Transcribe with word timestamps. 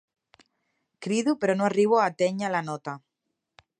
Crido 1.05 1.35
però 1.43 1.57
no 1.59 1.67
arribo 1.67 1.99
a 1.99 2.07
atènyer 2.13 2.51
la 2.57 2.63
nota. 2.71 2.97